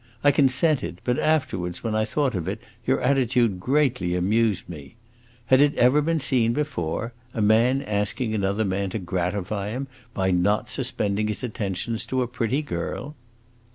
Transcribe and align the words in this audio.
I 0.23 0.31
consented, 0.31 0.99
but 1.03 1.19
afterwards, 1.19 1.83
when 1.83 1.93
I 1.93 2.05
thought 2.05 2.33
of 2.33 2.47
it, 2.47 2.59
your 2.87 2.99
attitude 3.01 3.59
greatly 3.59 4.15
amused 4.15 4.67
me. 4.67 4.95
Had 5.45 5.59
it 5.59 5.75
ever 5.75 6.01
been 6.01 6.19
seen 6.19 6.53
before? 6.53 7.13
a 7.35 7.39
man 7.43 7.83
asking 7.83 8.33
another 8.33 8.65
man 8.65 8.89
to 8.89 8.97
gratify 8.97 9.69
him 9.69 9.85
by 10.15 10.31
not 10.31 10.69
suspending 10.71 11.27
his 11.27 11.43
attentions 11.43 12.03
to 12.07 12.23
a 12.23 12.27
pretty 12.27 12.63
girl!" 12.63 13.13